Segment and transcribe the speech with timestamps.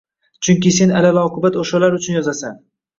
[0.47, 2.63] Chunki sen alal-oqibat oʻshalar uchun yozasan